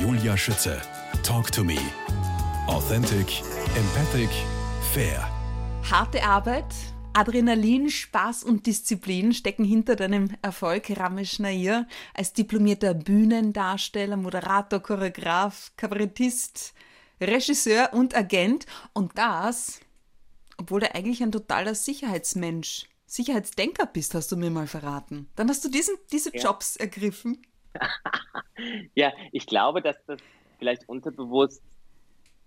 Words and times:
Julia 0.00 0.36
Schütze. 0.36 0.80
Talk 1.24 1.50
to 1.50 1.64
me. 1.64 1.76
Authentic, 2.68 3.42
empathic, 3.74 4.30
fair. 4.92 5.28
Harte 5.90 6.22
Arbeit, 6.22 6.72
Adrenalin, 7.14 7.90
Spaß 7.90 8.44
und 8.44 8.66
Disziplin 8.66 9.34
stecken 9.34 9.64
hinter 9.64 9.96
deinem 9.96 10.30
Erfolg, 10.40 10.96
Ramesh 10.96 11.40
Nair, 11.40 11.88
als 12.14 12.32
diplomierter 12.32 12.94
Bühnendarsteller, 12.94 14.16
Moderator, 14.16 14.80
Choreograf, 14.80 15.72
Kabarettist, 15.76 16.74
Regisseur 17.20 17.90
und 17.92 18.16
Agent. 18.16 18.66
Und 18.92 19.18
das, 19.18 19.80
obwohl 20.58 20.80
du 20.80 20.94
eigentlich 20.94 21.24
ein 21.24 21.32
totaler 21.32 21.74
Sicherheitsmensch, 21.74 22.88
Sicherheitsdenker 23.06 23.86
bist, 23.86 24.14
hast 24.14 24.30
du 24.30 24.36
mir 24.36 24.50
mal 24.50 24.68
verraten. 24.68 25.28
Dann 25.34 25.48
hast 25.48 25.64
du 25.64 25.68
diesen, 25.68 25.96
diese 26.12 26.32
ja. 26.36 26.42
Jobs 26.42 26.76
ergriffen. 26.76 27.42
ja, 28.94 29.12
ich 29.32 29.46
glaube, 29.46 29.82
dass 29.82 29.96
das 30.06 30.20
vielleicht 30.58 30.88
unterbewusst 30.88 31.62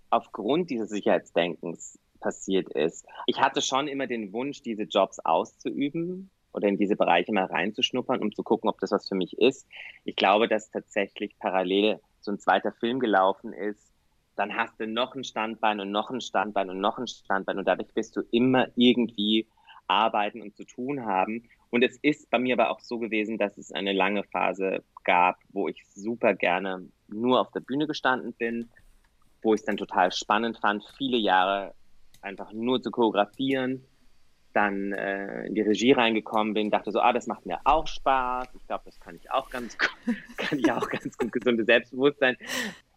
aufgrund 0.10 0.70
dieses 0.70 0.90
Sicherheitsdenkens 0.90 2.00
passiert 2.20 2.70
ist. 2.70 3.06
Ich 3.26 3.40
hatte 3.40 3.62
schon 3.62 3.88
immer 3.88 4.08
den 4.08 4.32
Wunsch, 4.34 4.62
diese 4.62 4.84
Jobs 4.84 5.20
auszuüben 5.20 6.30
oder 6.54 6.68
in 6.68 6.78
diese 6.78 6.96
Bereiche 6.96 7.34
mal 7.34 7.46
reinzuschnuppern, 7.46 8.22
um 8.22 8.32
zu 8.32 8.44
gucken, 8.44 8.70
ob 8.70 8.80
das 8.80 8.92
was 8.92 9.08
für 9.08 9.16
mich 9.16 9.38
ist. 9.40 9.68
Ich 10.04 10.16
glaube, 10.16 10.48
dass 10.48 10.70
tatsächlich 10.70 11.38
parallel 11.40 12.00
so 12.20 12.32
ein 12.32 12.40
zweiter 12.40 12.72
Film 12.72 13.00
gelaufen 13.00 13.54
ist. 13.54 13.92
Dann 14.36 14.56
hast 14.56 14.80
du 14.80 14.88
noch 14.88 15.16
ein 15.16 15.24
Standbein 15.24 15.80
und 15.80 15.92
noch 15.92 16.10
ein 16.10 16.22
Standbein 16.22 16.70
und 16.70 16.80
noch 16.80 16.98
ein 16.98 17.08
Standbein 17.08 17.58
und 17.58 17.68
dadurch 17.68 17.94
bist 17.94 18.16
du 18.16 18.22
immer 18.32 18.68
irgendwie 18.76 19.48
arbeiten 19.92 20.42
und 20.42 20.56
zu 20.56 20.64
tun 20.64 21.06
haben. 21.06 21.50
Und 21.70 21.84
es 21.84 21.98
ist 22.02 22.30
bei 22.30 22.40
mir 22.40 22.56
aber 22.56 22.72
auch 22.72 22.80
so 22.80 23.00
gewesen, 23.00 23.38
dass 23.38 23.58
es 23.58 23.72
eine 23.72 23.94
lange 23.94 24.24
Phase 24.24 24.84
gab, 25.04 25.38
wo 25.50 25.68
ich 25.68 25.84
super 25.94 26.34
gerne 26.34 26.88
nur 27.08 27.40
auf 27.40 27.52
der 27.52 27.62
Bühne 27.62 27.88
gestanden 27.88 28.34
bin, 28.34 28.70
wo 29.42 29.54
ich 29.54 29.62
es 29.62 29.66
dann 29.66 29.78
total 29.78 30.12
spannend 30.12 30.60
fand, 30.60 30.84
viele 30.98 31.18
Jahre 31.18 31.74
einfach 32.22 32.52
nur 32.54 32.82
zu 32.82 32.92
choreografieren, 32.92 33.84
dann 34.54 34.92
äh, 34.92 35.46
in 35.46 35.56
die 35.56 35.62
Regie 35.62 35.94
reingekommen 35.94 36.54
bin, 36.54 36.72
dachte 36.72 36.92
so, 36.92 37.00
ah, 37.00 37.14
das 37.14 37.28
macht 37.28 37.46
mir 37.46 37.60
auch 37.64 37.88
Spaß. 37.88 38.50
Ich 38.56 38.68
glaube, 38.68 38.84
das 38.86 39.00
kann 39.00 39.16
ich 39.16 39.32
auch 39.32 39.50
ganz 39.50 39.78
gut, 39.78 39.90
kann 40.38 40.60
ich 40.60 40.72
auch 40.72 40.90
ganz 40.90 41.18
gut 41.18 41.32
gesunde 41.32 41.64
Selbstbewusstsein. 41.64 42.38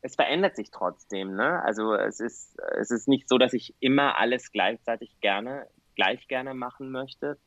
Es 0.03 0.17
verändert 0.17 0.57
sich 0.57 0.71
trotzdem, 0.71 1.35
ne? 1.35 1.63
Also 1.63 1.95
es 1.95 2.21
ist, 2.21 2.59
es 2.79 2.91
ist 2.91 3.09
nicht 3.09 3.29
so, 3.29 3.39
dass 3.39 3.53
ich 3.53 3.75
immer 3.81 4.19
alles 4.19 4.53
gleichzeitig 4.53 5.19
gerne, 5.21 5.67
gleich 5.95 6.29
gerne 6.29 6.55
machen 6.55 6.91
möchte. 6.91 7.39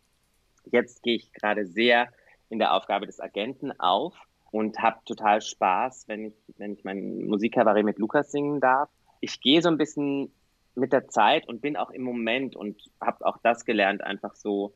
Jetzt 0.66 1.04
gehe 1.04 1.16
ich 1.16 1.32
gerade 1.34 1.66
sehr 1.66 2.10
in 2.50 2.60
der 2.60 2.74
Aufgabe 2.74 3.06
des 3.06 3.20
Agenten 3.20 3.78
auf 3.80 4.16
und 4.52 4.80
habe 4.80 5.00
total 5.06 5.42
Spaß, 5.42 6.08
wenn 6.08 6.26
ich, 6.26 6.34
wenn 6.58 6.74
ich 6.74 6.84
mein 6.84 7.26
Musikkabarett 7.26 7.86
mit 7.86 8.00
Lukas 8.00 8.32
singen 8.32 8.60
darf. 8.60 8.90
Ich 9.20 9.42
gehe 9.42 9.62
so 9.62 9.70
ein 9.70 9.78
bisschen 9.78 10.32
mit 10.76 10.94
der 10.94 11.08
Zeit 11.08 11.48
und 11.48 11.62
bin 11.62 11.76
auch 11.76 11.90
im 11.90 12.04
Moment 12.04 12.56
und 12.56 12.82
habe 13.02 13.26
auch 13.26 13.38
das 13.44 13.66
gelernt, 13.66 14.04
einfach 14.04 14.36
so 14.36 14.74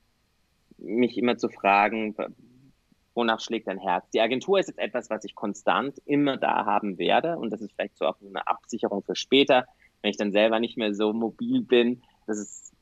mich 0.77 1.17
immer 1.17 1.37
zu 1.37 1.47
fragen, 1.49 2.15
wonach 3.13 3.39
schlägt 3.39 3.67
dein 3.67 3.77
Herz? 3.77 4.09
Die 4.11 4.21
Agentur 4.21 4.59
ist 4.59 4.67
jetzt 4.67 4.79
etwas, 4.79 5.09
was 5.09 5.23
ich 5.23 5.35
konstant 5.35 5.99
immer 6.05 6.37
da 6.37 6.65
haben 6.65 6.97
werde 6.97 7.37
und 7.37 7.51
das 7.51 7.61
ist 7.61 7.73
vielleicht 7.73 7.97
so 7.97 8.05
auch 8.05 8.17
eine 8.21 8.47
Absicherung 8.47 9.03
für 9.03 9.15
später, 9.15 9.65
wenn 10.01 10.09
ich 10.09 10.17
dann 10.17 10.31
selber 10.31 10.59
nicht 10.59 10.77
mehr 10.77 10.93
so 10.93 11.13
mobil 11.13 11.61
bin. 11.61 12.01
Das 12.25 12.39
ist 12.39 12.73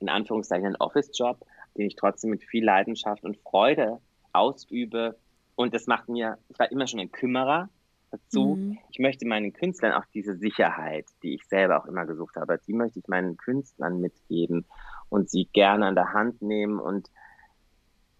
in 0.00 0.08
Anführungszeichen 0.08 0.66
ein 0.66 0.76
Office-Job, 0.76 1.44
den 1.76 1.86
ich 1.86 1.96
trotzdem 1.96 2.30
mit 2.30 2.44
viel 2.44 2.64
Leidenschaft 2.64 3.24
und 3.24 3.36
Freude 3.38 4.00
ausübe. 4.32 5.18
Und 5.54 5.74
das 5.74 5.86
macht 5.86 6.08
mir, 6.08 6.38
ich 6.48 6.58
war 6.58 6.70
immer 6.70 6.86
schon 6.86 7.00
ein 7.00 7.12
Kümmerer, 7.12 7.68
dazu. 8.10 8.56
Mhm. 8.56 8.78
Ich 8.90 8.98
möchte 8.98 9.26
meinen 9.26 9.52
Künstlern 9.52 9.92
auch 9.92 10.04
diese 10.14 10.36
Sicherheit, 10.36 11.06
die 11.22 11.34
ich 11.34 11.46
selber 11.46 11.80
auch 11.80 11.86
immer 11.86 12.06
gesucht 12.06 12.36
habe, 12.36 12.58
die 12.66 12.72
möchte 12.72 12.98
ich 12.98 13.08
meinen 13.08 13.36
Künstlern 13.36 14.00
mitgeben 14.00 14.64
und 15.08 15.30
sie 15.30 15.48
gerne 15.52 15.86
an 15.86 15.94
der 15.94 16.12
Hand 16.12 16.42
nehmen 16.42 16.78
und 16.78 17.10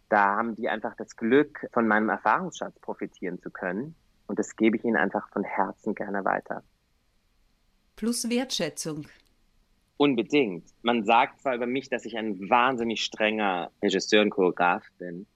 da 0.08 0.36
haben 0.36 0.54
die 0.54 0.70
einfach 0.70 0.94
das 0.96 1.16
Glück, 1.16 1.66
von 1.72 1.86
meinem 1.86 2.08
Erfahrungsschatz 2.08 2.78
profitieren 2.80 3.38
zu 3.40 3.50
können. 3.50 3.94
Und 4.26 4.38
das 4.38 4.56
gebe 4.56 4.76
ich 4.76 4.84
ihnen 4.84 4.96
einfach 4.96 5.28
von 5.28 5.44
Herzen 5.44 5.94
gerne 5.94 6.24
weiter. 6.24 6.62
Plus 7.94 8.30
Wertschätzung. 8.30 9.06
Unbedingt. 9.98 10.64
Man 10.82 11.04
sagt 11.04 11.42
zwar 11.42 11.54
über 11.54 11.66
mich, 11.66 11.90
dass 11.90 12.06
ich 12.06 12.16
ein 12.16 12.48
wahnsinnig 12.48 13.04
strenger 13.04 13.70
Regisseur 13.82 14.22
und 14.22 14.30
Choreograf 14.30 14.84
bin. 14.98 15.26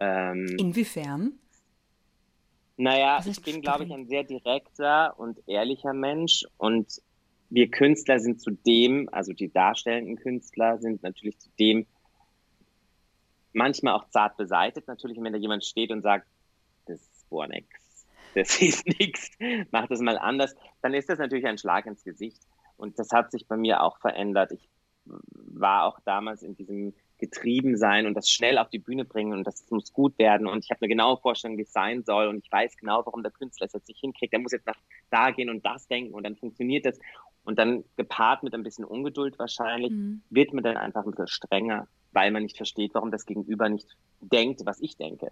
Ähm, 0.00 0.56
Inwiefern? 0.58 1.32
Naja, 2.76 3.20
ich 3.26 3.42
bin, 3.42 3.60
glaube 3.60 3.84
ich, 3.84 3.92
ein 3.92 4.06
sehr 4.06 4.24
direkter 4.24 5.18
und 5.18 5.38
ehrlicher 5.46 5.92
Mensch 5.92 6.44
und 6.56 7.02
wir 7.50 7.70
Künstler 7.70 8.18
sind 8.18 8.40
zudem, 8.40 9.08
also 9.12 9.32
die 9.32 9.52
darstellenden 9.52 10.16
Künstler 10.16 10.78
sind 10.78 11.02
natürlich 11.02 11.38
zudem 11.38 11.86
manchmal 13.52 13.94
auch 13.94 14.08
zart 14.10 14.36
beseitigt. 14.36 14.88
Natürlich, 14.88 15.18
wenn 15.20 15.32
da 15.32 15.38
jemand 15.38 15.64
steht 15.64 15.90
und 15.90 16.02
sagt, 16.02 16.26
das 16.86 17.00
ist 17.00 17.28
boah 17.28 17.46
nix, 17.46 17.68
das 18.34 18.60
ist 18.62 18.86
nix, 18.86 19.30
mach 19.70 19.86
das 19.86 20.00
mal 20.00 20.18
anders, 20.18 20.54
dann 20.82 20.94
ist 20.94 21.08
das 21.08 21.18
natürlich 21.18 21.46
ein 21.46 21.58
Schlag 21.58 21.86
ins 21.86 22.04
Gesicht. 22.04 22.42
Und 22.76 22.98
das 22.98 23.10
hat 23.12 23.30
sich 23.30 23.46
bei 23.46 23.56
mir 23.56 23.82
auch 23.82 23.98
verändert. 23.98 24.52
Ich 24.52 24.68
war 25.04 25.84
auch 25.84 26.00
damals 26.04 26.42
in 26.42 26.56
diesem 26.56 26.94
getrieben 27.18 27.76
sein 27.76 28.06
und 28.06 28.14
das 28.14 28.28
schnell 28.28 28.58
auf 28.58 28.68
die 28.70 28.78
Bühne 28.78 29.04
bringen 29.04 29.32
und 29.32 29.46
das 29.46 29.70
muss 29.70 29.92
gut 29.92 30.18
werden 30.18 30.46
und 30.46 30.64
ich 30.64 30.70
habe 30.70 30.82
eine 30.82 30.88
genaue 30.88 31.16
Vorstellung, 31.18 31.56
wie 31.56 31.62
es 31.62 31.72
sein 31.72 32.02
soll 32.02 32.26
und 32.26 32.38
ich 32.38 32.50
weiß 32.50 32.76
genau, 32.76 33.02
warum 33.06 33.22
der 33.22 33.32
Künstler 33.32 33.66
es 33.66 33.72
jetzt 33.72 33.88
nicht 33.88 34.00
hinkriegt. 34.00 34.32
Der 34.32 34.40
muss 34.40 34.52
jetzt 34.52 34.66
nach 34.66 34.78
da 35.10 35.30
gehen 35.30 35.48
und 35.48 35.64
das 35.64 35.86
denken 35.86 36.12
und 36.12 36.24
dann 36.24 36.36
funktioniert 36.36 36.86
das 36.86 36.98
und 37.44 37.58
dann 37.58 37.84
gepaart 37.96 38.42
mit 38.42 38.54
ein 38.54 38.62
bisschen 38.62 38.84
Ungeduld 38.84 39.38
wahrscheinlich 39.38 39.92
mhm. 39.92 40.22
wird 40.30 40.52
man 40.52 40.64
dann 40.64 40.76
einfach 40.76 41.04
ein 41.04 41.10
bisschen 41.12 41.28
strenger, 41.28 41.86
weil 42.12 42.30
man 42.30 42.42
nicht 42.42 42.56
versteht, 42.56 42.94
warum 42.94 43.10
das 43.10 43.26
Gegenüber 43.26 43.68
nicht 43.68 43.96
denkt, 44.20 44.62
was 44.64 44.80
ich 44.80 44.96
denke. 44.96 45.30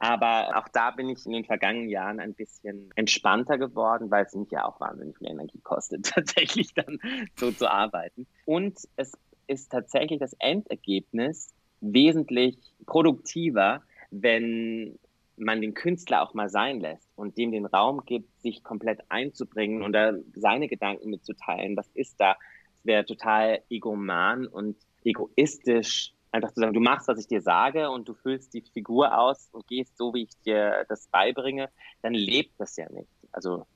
Aber 0.00 0.56
auch 0.56 0.66
da 0.68 0.90
bin 0.92 1.10
ich 1.10 1.26
in 1.26 1.32
den 1.32 1.44
vergangenen 1.44 1.90
Jahren 1.90 2.20
ein 2.20 2.32
bisschen 2.32 2.90
entspannter 2.96 3.58
geworden, 3.58 4.10
weil 4.10 4.24
es 4.24 4.34
mich 4.34 4.50
ja 4.50 4.64
auch 4.64 4.80
wahnsinnig 4.80 5.18
viel 5.18 5.28
Energie 5.28 5.60
kostet, 5.60 6.06
tatsächlich 6.14 6.72
dann 6.72 6.98
so 7.36 7.52
zu 7.52 7.70
arbeiten. 7.70 8.26
Und 8.46 8.78
es 8.96 9.12
ist 9.46 9.70
tatsächlich 9.70 10.18
das 10.18 10.32
Endergebnis 10.38 11.52
wesentlich 11.82 12.56
produktiver, 12.86 13.82
wenn 14.10 14.98
man 15.36 15.60
den 15.60 15.74
Künstler 15.74 16.22
auch 16.22 16.32
mal 16.32 16.48
sein 16.48 16.80
lässt 16.80 17.08
und 17.16 17.36
dem 17.36 17.52
den 17.52 17.66
Raum 17.66 18.02
gibt, 18.06 18.40
sich 18.40 18.62
komplett 18.62 19.00
einzubringen 19.10 19.82
und 19.82 19.94
seine 20.34 20.68
Gedanken 20.68 21.10
mitzuteilen. 21.10 21.76
Was 21.76 21.88
ist 21.92 22.18
da? 22.18 22.36
Es 22.78 22.86
wäre 22.86 23.04
total 23.04 23.60
egoman 23.68 24.46
und 24.46 24.76
egoistisch, 25.04 26.14
einfach 26.32 26.52
zu 26.52 26.60
sagen, 26.60 26.74
du 26.74 26.80
machst, 26.80 27.08
was 27.08 27.18
ich 27.18 27.26
dir 27.26 27.42
sage 27.42 27.90
und 27.90 28.08
du 28.08 28.14
füllst 28.14 28.54
die 28.54 28.62
Figur 28.62 29.16
aus 29.16 29.48
und 29.52 29.66
gehst 29.66 29.96
so, 29.96 30.14
wie 30.14 30.24
ich 30.24 30.40
dir 30.44 30.84
das 30.88 31.08
beibringe, 31.08 31.68
dann 32.02 32.14
lebt 32.14 32.58
das 32.58 32.76
ja 32.76 32.90
nicht. 32.90 33.10
Also 33.32 33.66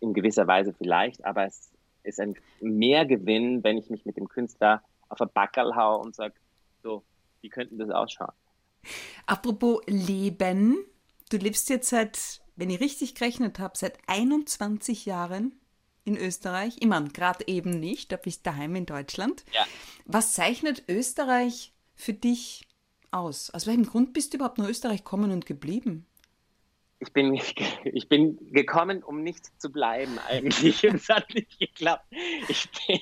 in 0.00 0.12
gewisser 0.12 0.46
Weise 0.46 0.74
vielleicht, 0.74 1.24
aber 1.24 1.46
es 1.46 1.70
ist 2.02 2.20
ein 2.20 2.34
Mehrgewinn, 2.60 3.64
wenn 3.64 3.78
ich 3.78 3.90
mich 3.90 4.04
mit 4.04 4.16
dem 4.16 4.28
Künstler 4.28 4.82
auf 5.08 5.20
ein 5.20 5.30
Backerl 5.32 5.74
hau 5.74 6.00
und 6.00 6.14
sage, 6.14 6.34
so, 6.82 7.02
wie 7.40 7.48
könnten 7.48 7.78
das 7.78 7.90
ausschauen? 7.90 8.32
Apropos 9.26 9.80
Leben, 9.86 10.76
du 11.30 11.36
lebst 11.38 11.68
jetzt 11.70 11.88
seit, 11.88 12.42
wenn 12.54 12.70
ich 12.70 12.80
richtig 12.80 13.14
gerechnet 13.14 13.58
habe, 13.58 13.76
seit 13.76 13.98
21 14.06 15.06
Jahren 15.06 15.58
in 16.04 16.16
Österreich. 16.16 16.76
Ich 16.78 16.86
meine, 16.86 17.08
gerade 17.08 17.48
eben 17.48 17.70
nicht, 17.70 18.12
da 18.12 18.16
bist 18.16 18.46
du 18.46 18.50
daheim 18.50 18.76
in 18.76 18.86
Deutschland. 18.86 19.44
Ja. 19.52 19.66
Was 20.04 20.34
zeichnet 20.34 20.84
Österreich 20.88 21.72
für 21.96 22.12
dich 22.12 22.66
aus? 23.10 23.50
Aus 23.50 23.66
welchem 23.66 23.86
Grund 23.86 24.12
bist 24.12 24.32
du 24.32 24.36
überhaupt 24.36 24.58
nach 24.58 24.68
Österreich 24.68 25.02
gekommen 25.02 25.32
und 25.32 25.46
geblieben? 25.46 26.06
ich 26.98 27.12
bin, 27.12 27.34
ich 27.84 28.08
bin 28.08 28.52
gekommen, 28.52 29.02
um 29.02 29.22
nicht 29.22 29.60
zu 29.60 29.70
bleiben 29.70 30.18
eigentlich. 30.28 30.82
es 30.84 31.08
hat 31.08 31.32
nicht 31.34 31.58
geklappt. 31.58 32.06
Ich, 32.48 32.68
bin, 32.86 33.00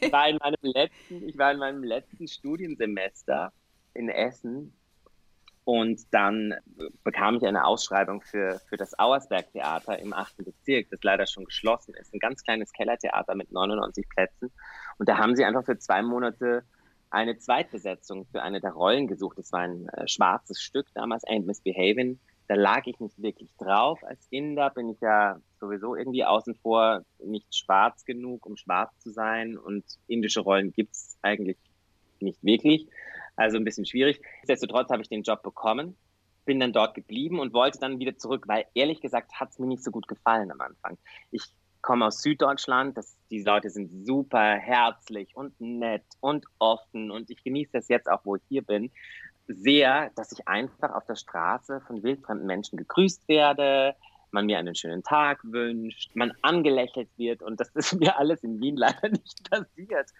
ich, 0.00 0.12
war 0.12 0.28
in 0.28 0.36
meinem 0.36 0.56
letzten, 0.60 1.28
ich 1.28 1.38
war 1.38 1.52
in 1.52 1.58
meinem 1.58 1.82
letzten 1.82 2.28
Studiensemester 2.28 3.52
in 3.94 4.08
Essen 4.08 4.74
und 5.64 6.02
dann 6.12 6.54
bekam 7.04 7.36
ich 7.36 7.46
eine 7.46 7.64
Ausschreibung 7.64 8.20
für, 8.20 8.60
für 8.68 8.76
das 8.76 8.98
Auersberg 8.98 9.50
Theater 9.52 9.98
im 9.98 10.12
8. 10.12 10.38
Bezirk, 10.38 10.90
das 10.90 11.02
leider 11.02 11.26
schon 11.26 11.44
geschlossen 11.44 11.94
ist. 11.94 12.12
Ein 12.12 12.18
ganz 12.18 12.42
kleines 12.42 12.72
Kellertheater 12.72 13.34
mit 13.34 13.52
99 13.52 14.08
Plätzen. 14.08 14.50
Und 14.98 15.08
da 15.08 15.18
haben 15.18 15.36
sie 15.36 15.44
einfach 15.44 15.64
für 15.64 15.78
zwei 15.78 16.02
Monate 16.02 16.64
eine 17.12 17.38
Zweitbesetzung 17.38 18.26
für 18.26 18.42
eine 18.42 18.60
der 18.60 18.72
Rollen 18.72 19.06
gesucht. 19.06 19.38
Das 19.38 19.52
war 19.52 19.60
ein 19.60 19.88
äh, 19.88 20.08
schwarzes 20.08 20.60
Stück 20.60 20.86
damals, 20.94 21.24
Ain't 21.24 21.44
Misbehaving 21.44 22.18
da 22.48 22.54
lag 22.54 22.86
ich 22.86 23.00
nicht 23.00 23.20
wirklich 23.22 23.50
drauf. 23.56 24.04
Als 24.04 24.26
Inder 24.30 24.68
bin 24.68 24.90
ich 24.90 25.00
ja 25.00 25.40
sowieso 25.58 25.94
irgendwie 25.96 26.24
außen 26.24 26.54
vor 26.56 27.02
nicht 27.24 27.54
schwarz 27.56 28.04
genug, 28.04 28.44
um 28.44 28.56
schwarz 28.56 28.98
zu 28.98 29.10
sein. 29.10 29.56
Und 29.56 29.84
indische 30.06 30.40
Rollen 30.40 30.70
gibt's 30.72 31.16
eigentlich 31.22 31.56
nicht 32.20 32.42
wirklich. 32.44 32.88
Also 33.36 33.56
ein 33.56 33.64
bisschen 33.64 33.86
schwierig. 33.86 34.20
Nichtsdestotrotz 34.42 34.90
habe 34.90 35.00
ich 35.00 35.08
den 35.08 35.22
Job 35.22 35.42
bekommen 35.42 35.96
bin 36.44 36.58
dann 36.58 36.72
dort 36.72 36.94
geblieben 36.94 37.38
und 37.38 37.52
wollte 37.52 37.78
dann 37.78 37.98
wieder 37.98 38.16
zurück, 38.16 38.48
weil 38.48 38.64
ehrlich 38.74 39.00
gesagt 39.00 39.34
hat 39.34 39.50
es 39.50 39.58
mir 39.58 39.66
nicht 39.66 39.84
so 39.84 39.90
gut 39.90 40.08
gefallen 40.08 40.50
am 40.50 40.60
Anfang. 40.60 40.98
Ich 41.30 41.44
komme 41.82 42.06
aus 42.06 42.22
Süddeutschland, 42.22 42.96
das, 42.96 43.16
die 43.30 43.42
Leute 43.42 43.68
sind 43.68 44.06
super 44.06 44.54
herzlich 44.54 45.36
und 45.36 45.60
nett 45.60 46.04
und 46.20 46.46
offen 46.58 47.10
und 47.10 47.28
ich 47.30 47.42
genieße 47.42 47.72
das 47.72 47.88
jetzt 47.88 48.08
auch, 48.08 48.20
wo 48.24 48.36
ich 48.36 48.42
hier 48.48 48.62
bin, 48.62 48.90
sehr, 49.48 50.10
dass 50.14 50.32
ich 50.32 50.46
einfach 50.46 50.94
auf 50.94 51.04
der 51.06 51.16
Straße 51.16 51.80
von 51.86 52.02
wildfremden 52.02 52.46
Menschen 52.46 52.78
gegrüßt 52.78 53.28
werde, 53.28 53.96
man 54.30 54.46
mir 54.46 54.58
einen 54.58 54.74
schönen 54.74 55.02
Tag 55.02 55.40
wünscht, 55.42 56.14
man 56.14 56.32
angelächelt 56.40 57.10
wird 57.16 57.42
und 57.42 57.60
das 57.60 57.68
ist 57.74 57.92
mir 58.00 58.16
alles 58.16 58.42
in 58.42 58.60
Wien 58.60 58.76
leider 58.76 59.08
nicht 59.08 59.50
passiert, 59.50 60.10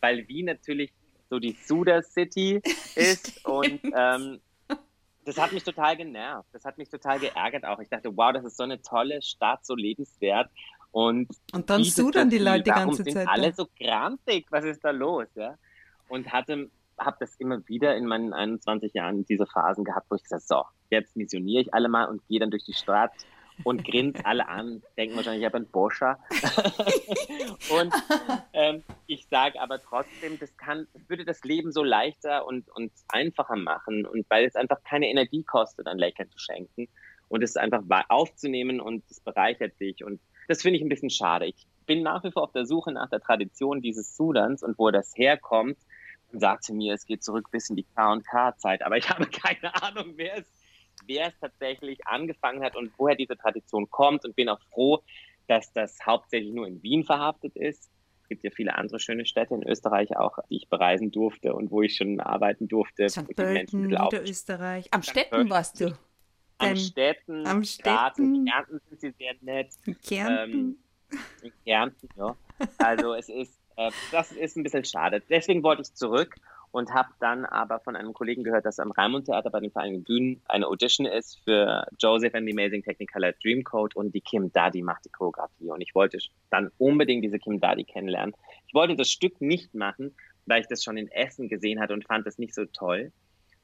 weil 0.00 0.28
Wien 0.28 0.46
natürlich 0.46 0.92
so 1.30 1.38
die 1.38 1.52
Suda 1.52 2.02
City 2.02 2.60
ist 2.94 3.44
und 3.44 3.80
ähm, 3.96 4.40
das 5.26 5.38
hat 5.38 5.52
mich 5.52 5.64
total 5.64 5.96
genervt. 5.96 6.48
Das 6.52 6.64
hat 6.64 6.78
mich 6.78 6.88
total 6.88 7.18
geärgert 7.18 7.64
auch. 7.64 7.80
Ich 7.80 7.88
dachte, 7.88 8.16
wow, 8.16 8.32
das 8.32 8.44
ist 8.44 8.56
so 8.56 8.62
eine 8.62 8.80
tolle 8.80 9.20
Stadt, 9.22 9.66
so 9.66 9.74
lebenswert. 9.74 10.48
Und, 10.96 11.28
und 11.52 11.68
dann 11.68 11.84
sudern 11.84 12.30
die 12.30 12.38
Leute 12.38 12.62
die 12.62 12.70
ganze 12.70 13.04
sind 13.04 13.12
Zeit. 13.12 13.28
alle 13.28 13.52
so 13.52 13.66
grantig, 13.78 14.46
was 14.48 14.64
ist 14.64 14.82
da 14.82 14.92
los? 14.92 15.26
Ja? 15.34 15.58
Und 16.08 16.32
hatte, 16.32 16.70
habe 16.96 17.18
das 17.20 17.34
immer 17.34 17.68
wieder 17.68 17.94
in 17.96 18.06
meinen 18.06 18.32
21 18.32 18.94
Jahren 18.94 19.26
diese 19.26 19.44
Phasen 19.44 19.84
gehabt, 19.84 20.06
wo 20.08 20.14
ich 20.14 20.22
gesagt 20.22 20.48
so, 20.48 20.64
jetzt 20.88 21.14
missioniere 21.14 21.60
ich 21.60 21.74
alle 21.74 21.90
mal 21.90 22.06
und 22.06 22.26
gehe 22.28 22.40
dann 22.40 22.50
durch 22.50 22.64
die 22.64 22.72
Stadt 22.72 23.12
und 23.62 23.84
grinst 23.84 24.20
alle 24.24 24.48
an, 24.48 24.82
denken 24.96 25.16
wahrscheinlich, 25.16 25.42
ich 25.42 25.44
habe 25.44 25.58
einen 25.58 25.66
Boscher. 25.66 26.18
und 27.78 27.92
ähm, 28.54 28.82
ich 29.06 29.26
sage 29.28 29.60
aber 29.60 29.82
trotzdem, 29.82 30.38
das 30.38 30.56
kann, 30.56 30.86
würde 31.08 31.26
das 31.26 31.44
Leben 31.44 31.72
so 31.72 31.84
leichter 31.84 32.46
und, 32.46 32.70
und 32.70 32.90
einfacher 33.08 33.56
machen 33.56 34.06
und 34.06 34.24
weil 34.30 34.46
es 34.46 34.56
einfach 34.56 34.82
keine 34.82 35.10
Energie 35.10 35.42
kostet, 35.42 35.88
ein 35.88 35.98
Lächeln 35.98 36.30
zu 36.30 36.38
schenken 36.38 36.88
und 37.28 37.42
es 37.42 37.58
einfach 37.58 37.82
aufzunehmen 38.08 38.80
und 38.80 39.04
es 39.10 39.20
bereichert 39.20 39.78
dich 39.78 40.02
und 40.02 40.20
das 40.48 40.62
finde 40.62 40.78
ich 40.78 40.82
ein 40.82 40.88
bisschen 40.88 41.10
schade. 41.10 41.46
Ich 41.46 41.66
bin 41.86 42.02
nach 42.02 42.24
wie 42.24 42.30
vor 42.30 42.42
auf 42.42 42.52
der 42.52 42.66
Suche 42.66 42.92
nach 42.92 43.10
der 43.10 43.20
Tradition 43.20 43.80
dieses 43.80 44.16
Sudans 44.16 44.62
und 44.62 44.78
wo 44.78 44.90
das 44.90 45.12
herkommt 45.16 45.78
und 46.32 46.40
sagte 46.40 46.72
mir, 46.72 46.94
es 46.94 47.06
geht 47.06 47.22
zurück 47.22 47.50
bis 47.50 47.70
in 47.70 47.76
die 47.76 47.86
K&K-Zeit, 47.94 48.82
aber 48.82 48.96
ich 48.96 49.08
habe 49.10 49.26
keine 49.26 49.74
Ahnung, 49.82 50.14
wer 50.16 50.38
es 50.38 50.46
wer 51.04 51.28
es 51.28 51.38
tatsächlich 51.38 52.06
angefangen 52.06 52.62
hat 52.62 52.76
und 52.76 52.92
woher 52.96 53.16
diese 53.16 53.36
Tradition 53.36 53.90
kommt 53.90 54.24
und 54.24 54.36
bin 54.36 54.48
auch 54.48 54.60
froh, 54.70 55.02
dass 55.46 55.72
das 55.72 55.98
hauptsächlich 56.04 56.52
nur 56.52 56.66
in 56.66 56.82
Wien 56.82 57.04
verhaftet 57.04 57.56
ist. 57.56 57.90
Es 58.22 58.28
gibt 58.28 58.44
ja 58.44 58.50
viele 58.50 58.74
andere 58.74 58.98
schöne 58.98 59.24
Städte 59.24 59.54
in 59.54 59.62
Österreich 59.62 60.16
auch, 60.16 60.38
die 60.50 60.56
ich 60.56 60.68
bereisen 60.68 61.12
durfte 61.12 61.54
und 61.54 61.70
wo 61.70 61.82
ich 61.82 61.96
schon 61.96 62.18
arbeiten 62.18 62.66
durfte. 62.66 63.08
St. 63.08 63.36
Pölten, 63.36 63.86
Niederösterreich. 63.86 64.88
Am 64.92 65.02
Städten 65.02 65.48
warst 65.48 65.80
du. 65.80 65.96
Am 66.58 66.76
Städten, 66.76 67.46
am 67.46 67.64
Städten. 67.64 68.34
in 68.34 68.44
Kärnten 68.46 68.80
sind 68.88 69.00
sie 69.00 69.10
sehr 69.18 69.34
nett. 69.40 69.68
In 69.84 70.00
Kärnten. 70.00 70.52
Ähm, 70.52 70.78
in 71.42 71.52
Kärnten, 71.64 72.08
ja. 72.16 72.36
Also 72.78 73.14
es 73.14 73.28
ist, 73.28 73.58
äh, 73.76 73.90
das 74.10 74.32
ist 74.32 74.56
ein 74.56 74.62
bisschen 74.62 74.84
schade. 74.84 75.22
Deswegen 75.28 75.62
wollte 75.62 75.82
ich 75.82 75.94
zurück 75.94 76.36
und 76.70 76.92
habe 76.92 77.08
dann 77.20 77.44
aber 77.44 77.80
von 77.80 77.96
einem 77.96 78.12
Kollegen 78.12 78.44
gehört, 78.44 78.66
dass 78.66 78.78
am 78.78 78.90
Raimund 78.90 79.26
Theater 79.26 79.50
bei 79.50 79.60
den 79.60 79.70
Vereinigten 79.70 80.04
Bühnen 80.04 80.42
eine 80.46 80.66
Audition 80.66 81.06
ist 81.06 81.38
für 81.44 81.86
Joseph 81.98 82.34
and 82.34 82.46
the 82.46 82.52
Amazing 82.52 82.82
Technicolor 82.82 83.32
Dreamcoat 83.42 83.96
und 83.96 84.14
die 84.14 84.20
Kim 84.20 84.52
Daddy 84.52 84.82
macht 84.82 85.04
die 85.04 85.10
Choreografie 85.10 85.70
und 85.70 85.80
ich 85.80 85.94
wollte 85.94 86.18
dann 86.50 86.70
unbedingt 86.78 87.24
diese 87.24 87.38
Kim 87.38 87.60
Daddy 87.60 87.84
kennenlernen. 87.84 88.34
Ich 88.66 88.74
wollte 88.74 88.96
das 88.96 89.10
Stück 89.10 89.40
nicht 89.40 89.74
machen, 89.74 90.14
weil 90.46 90.60
ich 90.60 90.66
das 90.68 90.82
schon 90.82 90.96
in 90.96 91.08
Essen 91.08 91.48
gesehen 91.48 91.80
hatte 91.80 91.94
und 91.94 92.06
fand 92.06 92.26
das 92.26 92.38
nicht 92.38 92.54
so 92.54 92.64
toll. 92.66 93.12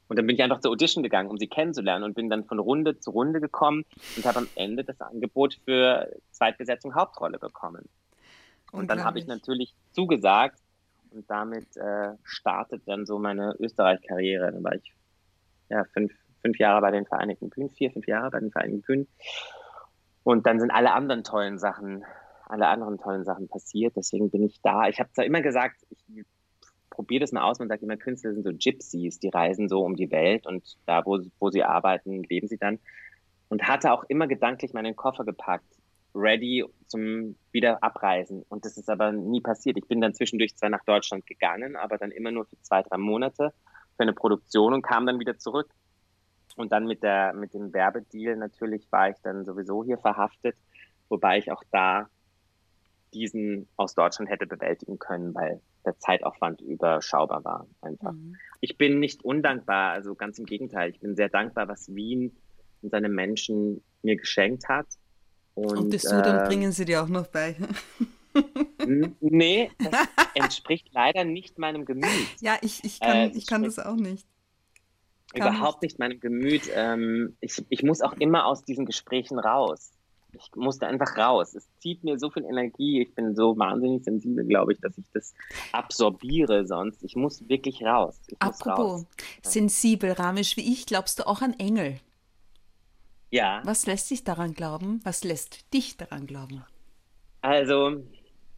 Und 0.07 0.17
dann 0.17 0.27
bin 0.27 0.35
ich 0.35 0.43
einfach 0.43 0.59
zur 0.59 0.71
Audition 0.71 1.03
gegangen, 1.03 1.29
um 1.29 1.37
sie 1.37 1.47
kennenzulernen 1.47 2.03
und 2.03 2.13
bin 2.13 2.29
dann 2.29 2.45
von 2.45 2.59
Runde 2.59 2.99
zu 2.99 3.11
Runde 3.11 3.39
gekommen 3.41 3.85
und 4.15 4.25
habe 4.25 4.39
am 4.39 4.47
Ende 4.55 4.83
das 4.83 4.99
Angebot 5.01 5.55
für 5.65 6.09
Zweitbesetzung 6.31 6.95
Hauptrolle 6.95 7.39
bekommen. 7.39 7.89
Und 8.71 8.89
dann 8.89 9.03
habe 9.03 9.19
ich 9.19 9.27
natürlich 9.27 9.75
zugesagt 9.91 10.59
und 11.11 11.29
damit 11.29 11.77
äh, 11.77 12.13
startet 12.23 12.81
dann 12.87 13.05
so 13.05 13.19
meine 13.19 13.55
Österreich-Karriere. 13.59 14.51
Dann 14.51 14.63
war 14.63 14.75
ich 14.75 14.93
ja, 15.69 15.83
fünf, 15.93 16.11
fünf 16.41 16.57
Jahre 16.57 16.81
bei 16.81 16.91
den 16.91 17.05
Vereinigten 17.05 17.49
Bühnen, 17.49 17.69
vier, 17.69 17.91
fünf 17.91 18.07
Jahre 18.07 18.31
bei 18.31 18.39
den 18.39 18.51
Vereinigten 18.51 18.81
Bühnen. 18.81 19.07
Und 20.23 20.47
dann 20.47 20.59
sind 20.59 20.71
alle 20.71 20.93
anderen 20.93 21.23
tollen 21.23 21.59
Sachen, 21.59 22.03
alle 22.45 22.67
anderen 22.67 22.97
tollen 22.97 23.23
Sachen 23.25 23.47
passiert. 23.47 23.95
Deswegen 23.95 24.31
bin 24.31 24.43
ich 24.43 24.59
da. 24.61 24.87
Ich 24.87 24.99
habe 24.99 25.11
zwar 25.11 25.25
immer 25.25 25.41
gesagt, 25.41 25.85
ich 25.89 26.25
probiere 26.93 27.21
das 27.21 27.31
mal 27.31 27.43
aus. 27.43 27.59
Man 27.59 27.67
sagt 27.67 27.83
immer, 27.83 27.97
Künstler 27.97 28.33
sind 28.33 28.43
so 28.43 28.51
Gypsies, 28.53 29.19
die 29.19 29.29
reisen 29.29 29.67
so 29.67 29.83
um 29.83 29.95
die 29.95 30.11
Welt 30.11 30.45
und 30.45 30.77
da, 30.85 31.05
wo, 31.05 31.19
wo 31.39 31.49
sie 31.49 31.63
arbeiten, 31.63 32.23
leben 32.23 32.47
sie 32.47 32.57
dann. 32.57 32.79
Und 33.49 33.63
hatte 33.67 33.91
auch 33.91 34.03
immer 34.07 34.27
gedanklich 34.27 34.73
meinen 34.73 34.95
Koffer 34.95 35.25
gepackt 35.25 35.65
ready 36.15 36.63
zum 36.87 37.35
wieder 37.51 37.83
abreisen. 37.83 38.43
Und 38.49 38.65
das 38.65 38.77
ist 38.77 38.89
aber 38.89 39.11
nie 39.11 39.41
passiert. 39.41 39.77
Ich 39.77 39.87
bin 39.87 40.01
dann 40.01 40.13
zwischendurch 40.13 40.55
zwar 40.55 40.69
nach 40.69 40.83
Deutschland 40.85 41.25
gegangen, 41.25 41.75
aber 41.75 41.97
dann 41.97 42.11
immer 42.11 42.31
nur 42.31 42.45
für 42.45 42.59
zwei, 42.61 42.83
drei 42.83 42.97
Monate 42.97 43.53
für 43.95 44.03
eine 44.03 44.13
Produktion 44.13 44.73
und 44.73 44.81
kam 44.81 45.05
dann 45.05 45.19
wieder 45.19 45.37
zurück. 45.37 45.69
Und 46.55 46.71
dann 46.71 46.85
mit 46.85 47.01
der, 47.01 47.33
mit 47.33 47.53
dem 47.53 47.73
Werbedeal 47.73 48.35
natürlich 48.35 48.91
war 48.91 49.09
ich 49.09 49.17
dann 49.23 49.45
sowieso 49.45 49.83
hier 49.83 49.97
verhaftet, 49.97 50.55
wobei 51.09 51.39
ich 51.39 51.51
auch 51.51 51.63
da 51.71 52.07
diesen 53.13 53.67
aus 53.75 53.95
Deutschland 53.95 54.29
hätte 54.29 54.45
bewältigen 54.45 54.99
können, 54.99 55.33
weil 55.33 55.61
der 55.85 55.97
Zeitaufwand 55.99 56.61
überschaubar 56.61 57.43
war 57.43 57.67
einfach. 57.81 58.13
Mhm. 58.13 58.35
Ich 58.61 58.77
bin 58.77 58.99
nicht 58.99 59.23
undankbar, 59.23 59.91
also 59.91 60.15
ganz 60.15 60.39
im 60.39 60.45
Gegenteil. 60.45 60.89
Ich 60.91 60.99
bin 60.99 61.15
sehr 61.15 61.29
dankbar, 61.29 61.67
was 61.67 61.93
Wien 61.93 62.35
und 62.81 62.91
seine 62.91 63.09
Menschen 63.09 63.83
mir 64.01 64.15
geschenkt 64.15 64.67
hat 64.69 64.87
und, 65.55 65.77
und 65.77 65.93
das 65.93 66.03
Sudan 66.03 66.45
äh, 66.45 66.47
bringen 66.47 66.71
sie 66.71 66.85
dir 66.85 67.03
auch 67.03 67.07
noch 67.07 67.27
bei. 67.27 67.55
nee, 69.19 69.71
das 69.77 70.07
entspricht 70.33 70.87
leider 70.91 71.23
nicht 71.23 71.59
meinem 71.59 71.85
Gemüt. 71.85 72.09
Ja, 72.41 72.57
ich, 72.61 72.83
ich 72.83 72.99
kann, 72.99 73.15
äh, 73.15 73.31
ich 73.35 73.45
kann 73.45 73.63
das 73.63 73.77
auch 73.77 73.95
nicht. 73.95 74.27
Kann 75.33 75.53
überhaupt 75.53 75.81
nicht. 75.83 75.93
nicht 75.93 75.99
meinem 75.99 76.19
Gemüt. 76.19 76.63
Ähm, 76.73 77.37
ich, 77.39 77.63
ich 77.69 77.83
muss 77.83 78.01
auch 78.01 78.13
immer 78.13 78.45
aus 78.45 78.63
diesen 78.63 78.85
Gesprächen 78.85 79.37
raus. 79.39 79.91
Ich 80.35 80.55
musste 80.55 80.87
einfach 80.87 81.17
raus. 81.17 81.53
Es 81.53 81.67
zieht 81.79 82.03
mir 82.03 82.17
so 82.17 82.29
viel 82.29 82.45
Energie. 82.45 83.03
Ich 83.03 83.13
bin 83.13 83.35
so 83.35 83.57
wahnsinnig 83.57 84.03
sensibel, 84.03 84.45
glaube 84.45 84.73
ich, 84.73 84.79
dass 84.79 84.97
ich 84.97 85.05
das 85.13 85.33
absorbiere 85.71 86.65
sonst. 86.65 87.03
Ich 87.03 87.15
muss 87.15 87.47
wirklich 87.47 87.83
raus. 87.83 88.19
Ich 88.27 88.41
Apropos 88.41 89.01
raus. 89.01 89.05
sensibel, 89.43 90.11
Ramisch 90.11 90.57
wie 90.57 90.73
ich, 90.73 90.85
glaubst 90.85 91.19
du 91.19 91.27
auch 91.27 91.41
an 91.41 91.53
Engel? 91.59 91.99
Ja. 93.29 93.61
Was 93.63 93.85
lässt 93.85 94.09
sich 94.09 94.23
daran 94.23 94.53
glauben? 94.53 95.01
Was 95.03 95.23
lässt 95.23 95.73
dich 95.73 95.97
daran 95.97 96.27
glauben? 96.27 96.63
Also, 97.41 98.03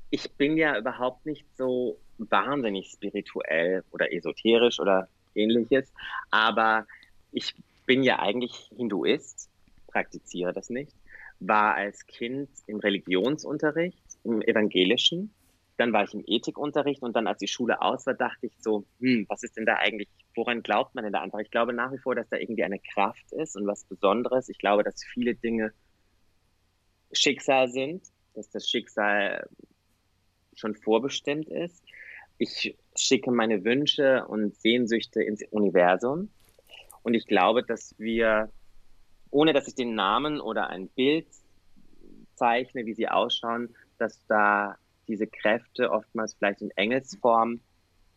ich 0.10 0.32
bin 0.34 0.58
ja 0.58 0.78
überhaupt 0.78 1.26
nicht 1.26 1.46
so 1.58 1.98
wahnsinnig 2.18 2.90
spirituell 2.92 3.84
oder 3.92 4.14
esoterisch 4.14 4.80
oder 4.80 5.08
ähnliches, 5.34 5.92
aber 6.32 6.86
ich 7.32 7.56
bin 7.86 8.04
ja 8.04 8.20
eigentlich 8.20 8.70
Hinduist, 8.76 9.50
praktiziere 9.88 10.54
das 10.54 10.70
nicht, 10.70 10.94
war 11.40 11.76
als 11.76 12.06
Kind 12.08 12.50
im 12.68 12.80
Religionsunterricht, 12.80 14.04
im 14.24 14.42
evangelischen 14.42 15.34
dann 15.78 15.92
war 15.92 16.04
ich 16.04 16.14
im 16.14 16.24
Ethikunterricht 16.26 17.02
und 17.02 17.16
dann, 17.16 17.28
als 17.28 17.40
die 17.40 17.48
Schule 17.48 17.82
aus 17.82 18.06
war, 18.06 18.14
dachte 18.14 18.46
ich 18.46 18.54
so, 18.60 18.86
hm, 19.00 19.26
was 19.28 19.44
ist 19.44 19.58
denn 19.58 19.66
da 19.66 19.76
eigentlich, 19.76 20.08
woran 20.36 20.64
glaubt 20.64 20.96
man 20.96 21.04
denn 21.04 21.14
da 21.14 21.22
einfach? 21.22 21.40
Ich 21.40 21.52
glaube 21.52 21.74
nach 21.74 21.92
wie 21.92 21.98
vor, 21.98 22.16
dass 22.16 22.30
da 22.30 22.38
irgendwie 22.38 22.64
eine 22.64 22.80
Kraft 22.80 23.32
ist 23.32 23.56
und 23.56 23.68
was 23.68 23.84
Besonderes. 23.84 24.50
Ich 24.50 24.58
glaube, 24.58 24.84
dass 24.84 25.04
viele 25.04 25.36
Dinge 25.36 25.74
Schicksal 27.12 27.68
sind, 27.70 28.04
dass 28.34 28.50
das 28.50 28.70
Schicksal 28.70 29.48
schon 30.56 30.76
vorbestimmt 30.76 31.50
ist. 31.50 31.84
Ich 32.38 32.78
schicke 32.96 33.32
meine 33.32 33.64
Wünsche 33.64 34.26
und 34.28 34.56
Sehnsüchte 34.56 35.22
ins 35.24 35.44
Universum. 35.52 36.30
Und 37.04 37.14
ich 37.14 37.28
glaube, 37.28 37.64
dass 37.64 37.96
wir, 37.98 38.50
ohne 39.36 39.52
dass 39.52 39.68
ich 39.68 39.76
den 39.76 39.96
Namen 39.96 40.40
oder 40.40 40.70
ein 40.70 40.88
Bild 40.88 41.28
zeichne, 42.36 42.86
wie 42.86 42.94
sie 42.94 43.10
ausschauen, 43.10 43.76
dass 43.98 44.26
da 44.28 44.78
diese 45.10 45.28
Kräfte 45.28 45.92
oftmals 45.92 46.36
vielleicht 46.36 46.62
in 46.62 46.72
Engelsform 46.72 47.60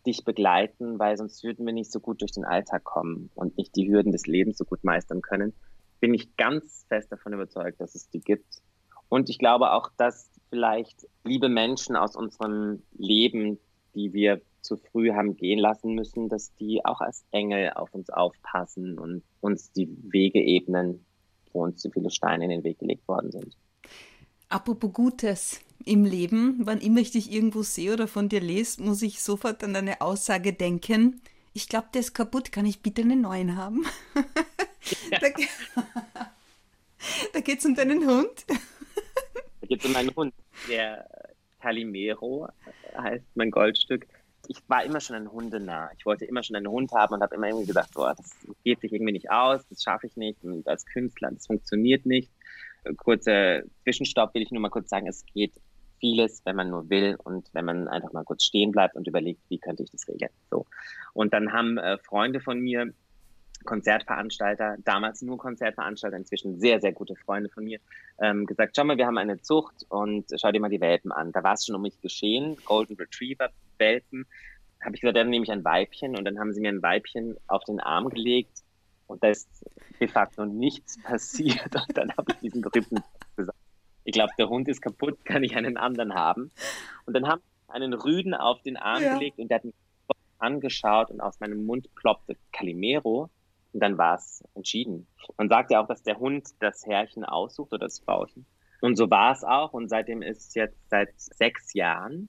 dich 0.06 0.24
begleiten, 0.24 1.00
weil 1.00 1.16
sonst 1.16 1.42
würden 1.42 1.66
wir 1.66 1.72
nicht 1.72 1.90
so 1.90 1.98
gut 1.98 2.20
durch 2.20 2.30
den 2.30 2.44
Alltag 2.44 2.84
kommen 2.84 3.30
und 3.34 3.58
nicht 3.58 3.74
die 3.74 3.90
Hürden 3.90 4.12
des 4.12 4.28
Lebens 4.28 4.58
so 4.58 4.64
gut 4.64 4.84
meistern 4.84 5.20
können. 5.20 5.54
Bin 5.98 6.14
ich 6.14 6.36
ganz 6.36 6.86
fest 6.88 7.10
davon 7.10 7.32
überzeugt, 7.32 7.80
dass 7.80 7.96
es 7.96 8.08
die 8.08 8.20
gibt. 8.20 8.62
Und 9.08 9.28
ich 9.28 9.40
glaube 9.40 9.72
auch, 9.72 9.90
dass 9.96 10.30
vielleicht 10.50 11.08
liebe 11.24 11.48
Menschen 11.48 11.96
aus 11.96 12.14
unserem 12.14 12.84
Leben, 12.96 13.58
die 13.96 14.12
wir 14.12 14.40
zu 14.60 14.76
früh 14.76 15.12
haben 15.12 15.36
gehen 15.36 15.58
lassen 15.58 15.94
müssen, 15.94 16.28
dass 16.28 16.54
die 16.54 16.84
auch 16.84 17.00
als 17.00 17.24
Engel 17.32 17.72
auf 17.74 17.92
uns 17.92 18.08
aufpassen 18.08 18.98
und 18.98 19.24
uns 19.40 19.72
die 19.72 19.88
Wege 20.12 20.40
ebnen, 20.40 21.04
wo 21.52 21.64
uns 21.64 21.80
zu 21.80 21.90
viele 21.90 22.10
Steine 22.10 22.44
in 22.44 22.50
den 22.50 22.64
Weg 22.64 22.78
gelegt 22.78 23.06
worden 23.08 23.30
sind. 23.30 23.56
Apropos 24.48 24.92
Gutes 24.92 25.60
im 25.84 26.04
Leben, 26.04 26.58
wann 26.60 26.80
immer 26.80 27.00
ich 27.00 27.10
dich 27.10 27.32
irgendwo 27.32 27.62
sehe 27.62 27.92
oder 27.92 28.08
von 28.08 28.28
dir 28.28 28.40
lese, 28.40 28.82
muss 28.82 29.02
ich 29.02 29.22
sofort 29.22 29.62
an 29.62 29.74
deine 29.74 30.00
Aussage 30.00 30.52
denken. 30.52 31.20
Ich 31.52 31.68
glaube, 31.68 31.88
der 31.92 32.00
ist 32.00 32.14
kaputt, 32.14 32.52
kann 32.52 32.66
ich 32.66 32.80
bitte 32.80 33.02
einen 33.02 33.20
neuen 33.22 33.56
haben? 33.56 33.84
Da, 35.10 35.18
da 37.34 37.40
geht 37.40 37.58
es 37.58 37.66
um 37.66 37.74
deinen 37.74 38.06
Hund. 38.06 38.46
Da 38.48 39.66
geht 39.66 39.80
es 39.80 39.86
um 39.86 39.92
meinen 39.92 40.14
Hund, 40.16 40.32
der 40.66 41.06
Calimero 41.60 42.48
heißt 42.96 43.24
mein 43.34 43.50
Goldstück. 43.50 44.06
Ich 44.48 44.58
war 44.66 44.82
immer 44.82 45.00
schon 45.00 45.16
ein 45.16 45.30
Hundenah. 45.30 45.90
Ich 45.96 46.04
wollte 46.06 46.24
immer 46.24 46.42
schon 46.42 46.56
einen 46.56 46.68
Hund 46.68 46.92
haben 46.92 47.14
und 47.14 47.22
habe 47.22 47.34
immer 47.34 47.48
irgendwie 47.48 47.66
gedacht, 47.66 47.90
boah, 47.94 48.14
das 48.16 48.34
geht 48.64 48.80
sich 48.80 48.92
irgendwie 48.92 49.12
nicht 49.12 49.30
aus, 49.30 49.60
das 49.68 49.82
schaffe 49.82 50.06
ich 50.06 50.16
nicht 50.16 50.42
und 50.42 50.66
als 50.66 50.84
Künstler, 50.86 51.30
das 51.30 51.46
funktioniert 51.46 52.06
nicht. 52.06 52.30
Kurzer 52.96 53.62
Zwischenstopp 53.82 54.34
will 54.34 54.42
ich 54.42 54.50
nur 54.50 54.62
mal 54.62 54.70
kurz 54.70 54.88
sagen, 54.88 55.06
es 55.06 55.24
geht 55.26 55.52
vieles, 56.00 56.42
wenn 56.44 56.56
man 56.56 56.70
nur 56.70 56.88
will 56.88 57.16
und 57.22 57.48
wenn 57.52 57.64
man 57.64 57.88
einfach 57.88 58.12
mal 58.12 58.24
kurz 58.24 58.44
stehen 58.44 58.72
bleibt 58.72 58.96
und 58.96 59.06
überlegt, 59.06 59.40
wie 59.48 59.58
könnte 59.58 59.82
ich 59.82 59.90
das 59.90 60.08
regeln. 60.08 60.30
So. 60.50 60.66
Und 61.12 61.34
dann 61.34 61.52
haben 61.52 61.76
äh, 61.76 61.98
Freunde 61.98 62.40
von 62.40 62.58
mir 62.60 62.92
Konzertveranstalter, 63.64 64.76
damals 64.84 65.22
nur 65.22 65.36
Konzertveranstalter, 65.36 66.16
inzwischen 66.16 66.58
sehr, 66.60 66.80
sehr 66.80 66.92
gute 66.92 67.16
Freunde 67.16 67.50
von 67.50 67.64
mir, 67.64 67.80
ähm, 68.20 68.46
gesagt, 68.46 68.76
schau 68.76 68.84
mal, 68.84 68.96
wir 68.96 69.06
haben 69.06 69.18
eine 69.18 69.42
Zucht 69.42 69.84
und 69.88 70.26
schau 70.36 70.52
dir 70.52 70.60
mal 70.60 70.70
die 70.70 70.80
Welpen 70.80 71.12
an. 71.12 71.32
Da 71.32 71.42
war 71.42 71.54
es 71.54 71.66
schon 71.66 71.74
um 71.74 71.82
mich 71.82 72.00
geschehen, 72.00 72.56
Golden 72.64 72.96
Retriever 72.96 73.50
Welpen. 73.78 74.26
Habe 74.80 74.94
ich 74.94 75.00
gesagt, 75.00 75.16
dann 75.16 75.30
nehme 75.30 75.44
ich 75.44 75.50
ein 75.50 75.64
Weibchen 75.64 76.16
und 76.16 76.24
dann 76.24 76.38
haben 76.38 76.52
sie 76.52 76.60
mir 76.60 76.68
ein 76.68 76.82
Weibchen 76.82 77.36
auf 77.46 77.64
den 77.64 77.80
Arm 77.80 78.08
gelegt 78.08 78.62
und 79.06 79.22
da 79.24 79.28
ist 79.28 79.48
de 80.00 80.08
facto 80.08 80.44
nichts 80.44 80.98
passiert. 81.02 81.74
Und 81.74 81.96
dann 81.96 82.12
habe 82.16 82.32
ich 82.32 82.38
diesen 82.38 82.60
berühmten 82.60 83.02
gesagt, 83.36 83.58
ich 84.04 84.12
glaube, 84.12 84.32
der 84.38 84.48
Hund 84.48 84.68
ist 84.68 84.80
kaputt, 84.80 85.18
kann 85.24 85.42
ich 85.42 85.56
einen 85.56 85.76
anderen 85.76 86.14
haben. 86.14 86.50
Und 87.06 87.14
dann 87.14 87.26
haben 87.26 87.42
einen 87.66 87.92
Rüden 87.92 88.34
auf 88.34 88.62
den 88.62 88.76
Arm 88.76 89.02
ja. 89.02 89.14
gelegt 89.14 89.38
und 89.38 89.48
der 89.48 89.56
hat 89.56 89.64
mich 89.64 89.74
angeschaut 90.38 91.10
und 91.10 91.20
aus 91.20 91.40
meinem 91.40 91.66
Mund 91.66 91.92
ploppte 91.96 92.36
Calimero 92.52 93.28
und 93.72 93.80
dann 93.80 93.98
war 93.98 94.14
es 94.14 94.42
entschieden. 94.54 95.06
Man 95.36 95.48
sagt 95.48 95.70
ja 95.70 95.82
auch, 95.82 95.88
dass 95.88 96.02
der 96.02 96.18
Hund 96.18 96.48
das 96.60 96.86
Herrchen 96.86 97.24
aussucht 97.24 97.72
oder 97.72 97.86
das 97.86 97.98
Frauchen. 97.98 98.46
Und 98.80 98.96
so 98.96 99.10
war 99.10 99.32
es 99.32 99.44
auch. 99.44 99.72
Und 99.72 99.88
seitdem 99.88 100.22
ist 100.22 100.54
jetzt 100.54 100.78
seit 100.88 101.10
sechs 101.16 101.74
Jahren, 101.74 102.28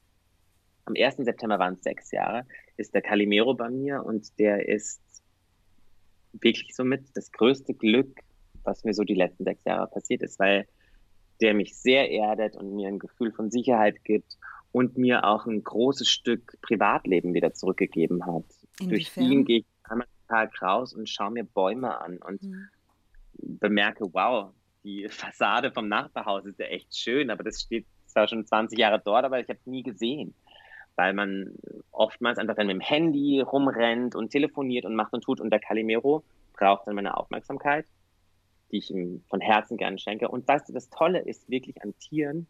am 0.86 0.94
1. 0.98 1.18
September 1.18 1.60
waren 1.60 1.76
es 1.76 1.84
sechs 1.84 2.12
Jahre, 2.12 2.46
ist 2.78 2.94
der 2.94 3.02
Calimero 3.02 3.54
bei 3.54 3.70
mir 3.70 4.04
und 4.04 4.38
der 4.40 4.68
ist 4.68 5.02
wirklich 6.34 6.76
somit 6.76 7.06
das 7.16 7.32
größte 7.32 7.74
Glück, 7.74 8.20
was 8.64 8.84
mir 8.84 8.94
so 8.94 9.04
die 9.04 9.16
letzten 9.16 9.44
sechs 9.44 9.64
Jahre 9.66 9.88
passiert 9.88 10.22
ist, 10.22 10.40
weil 10.40 10.68
der 11.42 11.54
mich 11.54 11.76
sehr 11.76 12.10
erdet 12.12 12.56
und 12.56 12.76
mir 12.76 12.88
ein 12.88 13.00
Gefühl 13.00 13.32
von 13.32 13.50
Sicherheit 13.50 14.04
gibt 14.04 14.38
und 14.72 14.98
mir 14.98 15.26
auch 15.26 15.46
ein 15.46 15.64
großes 15.64 16.10
Stück 16.10 16.58
Privatleben 16.62 17.34
wieder 17.34 17.54
zurückgegeben 17.54 18.26
hat. 18.26 18.46
Inwiefern? 18.80 18.90
Durch 18.90 19.18
ihn 19.18 19.46
gehe 19.46 19.60
ich 19.60 19.66
einmal 19.84 20.08
Tag 20.28 20.62
raus 20.62 20.94
und 20.94 21.10
schaue 21.10 21.32
mir 21.32 21.44
Bäume 21.44 22.00
an 22.00 22.18
und 22.20 22.44
mhm. 22.44 22.70
bemerke, 23.34 24.06
wow, 24.14 24.52
die 24.84 25.08
Fassade 25.10 25.72
vom 25.72 25.88
Nachbarhaus 25.88 26.46
ist 26.46 26.60
ja 26.60 26.68
echt 26.68 26.96
schön, 26.96 27.30
aber 27.30 27.44
das 27.44 27.62
steht 27.62 27.86
zwar 28.06 28.28
schon 28.28 28.46
20 28.46 28.78
Jahre 28.78 29.02
dort, 29.04 29.26
aber 29.26 29.40
ich 29.40 29.50
habe 29.50 29.60
es 29.60 29.66
nie 29.66 29.84
gesehen. 29.84 30.34
Weil 31.00 31.14
man 31.14 31.56
oftmals 31.94 32.40
einfach 32.40 32.56
dann 32.56 32.68
mit 32.68 32.74
dem 32.74 32.82
Handy 32.82 33.40
rumrennt 33.40 34.16
und 34.16 34.32
telefoniert 34.32 34.84
und 34.84 34.96
macht 34.96 35.14
und 35.14 35.24
tut 35.24 35.40
und 35.40 35.50
der 35.50 35.62
Calimero 35.62 36.26
braucht 36.52 36.88
dann 36.88 36.96
meine 36.96 37.16
Aufmerksamkeit, 37.16 37.86
die 38.70 38.80
ich 38.80 38.92
ihm 38.92 39.24
von 39.30 39.40
Herzen 39.40 39.78
gerne 39.78 39.98
schenke. 39.98 40.28
Und 40.28 40.46
weißt 40.46 40.68
du, 40.68 40.74
das 40.74 40.90
Tolle 40.90 41.20
ist 41.20 41.50
wirklich 41.50 41.82
an 41.82 41.98
Tieren, 42.00 42.48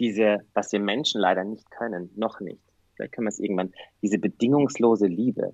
diese, 0.00 0.38
was 0.54 0.72
wir 0.72 0.80
Menschen 0.80 1.20
leider 1.20 1.44
nicht 1.44 1.70
können, 1.70 2.10
noch 2.16 2.40
nicht. 2.40 2.64
Vielleicht 2.96 3.12
können 3.12 3.26
wir 3.26 3.30
es 3.30 3.38
irgendwann, 3.38 3.74
diese 4.02 4.18
bedingungslose 4.18 5.06
Liebe, 5.06 5.52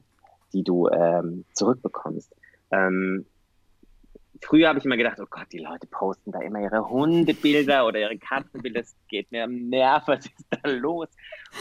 die 0.54 0.64
du 0.64 0.88
ähm, 0.88 1.44
zurückbekommst. 1.52 2.34
Ähm, 2.70 3.26
früher 4.42 4.68
habe 4.68 4.78
ich 4.78 4.84
immer 4.84 4.96
gedacht, 4.96 5.18
oh 5.20 5.26
Gott, 5.28 5.46
die 5.52 5.58
Leute 5.58 5.86
posten 5.86 6.32
da 6.32 6.40
immer 6.40 6.60
ihre 6.60 6.88
Hundebilder 6.88 7.86
oder 7.86 8.00
ihre 8.00 8.18
Katzenbilder, 8.18 8.80
das 8.80 8.96
geht 9.08 9.30
mir 9.32 9.44
am 9.44 9.68
Nerv, 9.68 10.06
was 10.06 10.26
ist 10.26 10.46
da 10.50 10.68
los? 10.70 11.08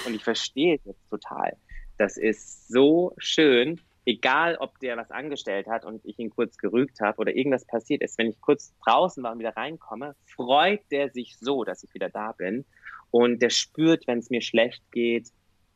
Und 0.05 0.15
ich 0.15 0.24
verstehe 0.24 0.75
es 0.75 0.86
jetzt 0.86 1.10
total. 1.10 1.55
Das 1.98 2.17
ist 2.17 2.67
so 2.67 3.13
schön, 3.17 3.79
egal 4.05 4.58
ob 4.60 4.79
der 4.79 4.98
was 4.98 5.12
angestellt 5.12 5.67
hat 5.67 5.86
und 5.86 6.03
ich 6.05 6.20
ihn 6.20 6.29
kurz 6.29 6.58
gerügt 6.58 7.00
habe 7.01 7.17
oder 7.17 7.36
irgendwas 7.36 7.65
passiert 7.65 8.01
ist, 8.01 8.17
wenn 8.17 8.29
ich 8.29 8.39
kurz 8.41 8.74
draußen 8.86 9.24
war 9.24 9.32
und 9.32 9.39
wieder 9.39 9.55
reinkomme, 9.55 10.15
freut 10.25 10.82
der 10.91 11.10
sich 11.10 11.38
so, 11.39 11.63
dass 11.63 11.84
ich 11.84 11.94
wieder 11.94 12.10
da 12.10 12.32
bin. 12.34 12.65
Und 13.12 13.41
der 13.41 13.50
spürt, 13.50 14.08
wenn 14.08 14.20
es 14.20 14.29
mir 14.29 14.41
schlecht 14.41 14.84
geht, 14.91 15.29